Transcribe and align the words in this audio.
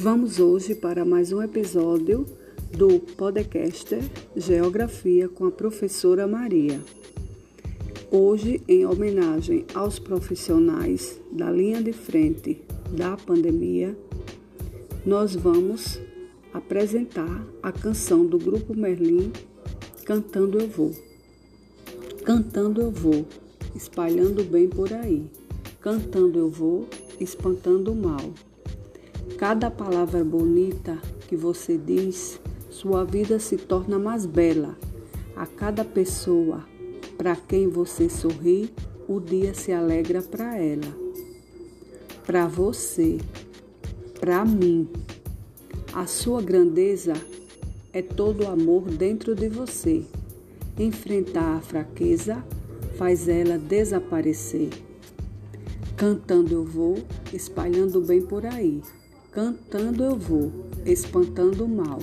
Vamos 0.00 0.38
hoje 0.38 0.76
para 0.76 1.04
mais 1.04 1.32
um 1.32 1.42
episódio 1.42 2.24
do 2.70 3.00
podcast 3.00 3.98
Geografia 4.36 5.28
com 5.28 5.44
a 5.44 5.50
professora 5.50 6.24
Maria. 6.24 6.80
Hoje, 8.08 8.62
em 8.68 8.86
homenagem 8.86 9.66
aos 9.74 9.98
profissionais 9.98 11.20
da 11.32 11.50
linha 11.50 11.82
de 11.82 11.92
frente 11.92 12.62
da 12.92 13.16
pandemia, 13.16 13.98
nós 15.04 15.34
vamos 15.34 15.98
apresentar 16.54 17.44
a 17.60 17.72
canção 17.72 18.24
do 18.24 18.38
grupo 18.38 18.76
Merlin 18.76 19.32
Cantando 20.04 20.60
Eu 20.60 20.68
Vou. 20.68 20.92
Cantando 22.22 22.80
eu 22.80 22.92
vou, 22.92 23.26
espalhando 23.74 24.44
bem 24.44 24.68
por 24.68 24.92
aí. 24.92 25.26
Cantando 25.80 26.38
eu 26.38 26.48
vou, 26.48 26.86
espantando 27.18 27.90
o 27.90 27.96
mal. 27.96 28.32
Cada 29.36 29.70
palavra 29.70 30.24
bonita 30.24 30.98
que 31.28 31.36
você 31.36 31.76
diz, 31.76 32.40
sua 32.70 33.04
vida 33.04 33.38
se 33.38 33.56
torna 33.56 33.98
mais 33.98 34.24
bela. 34.24 34.76
A 35.36 35.46
cada 35.46 35.84
pessoa 35.84 36.64
para 37.16 37.34
quem 37.34 37.68
você 37.68 38.08
sorri, 38.08 38.72
o 39.08 39.18
dia 39.18 39.52
se 39.52 39.72
alegra 39.72 40.22
para 40.22 40.56
ela. 40.56 40.96
Para 42.24 42.46
você, 42.46 43.18
para 44.20 44.44
mim. 44.44 44.88
A 45.92 46.06
sua 46.06 46.40
grandeza 46.42 47.14
é 47.92 48.02
todo 48.02 48.44
o 48.44 48.48
amor 48.48 48.82
dentro 48.82 49.34
de 49.34 49.48
você. 49.48 50.04
Enfrentar 50.78 51.56
a 51.56 51.60
fraqueza 51.60 52.44
faz 52.96 53.28
ela 53.28 53.58
desaparecer. 53.58 54.68
Cantando 55.96 56.54
eu 56.54 56.64
vou, 56.64 56.98
espalhando 57.32 58.00
bem 58.00 58.22
por 58.22 58.46
aí. 58.46 58.80
Cantando 59.30 60.02
eu 60.02 60.16
vou, 60.16 60.70
espantando 60.86 61.64
o 61.64 61.68
mal. 61.68 61.98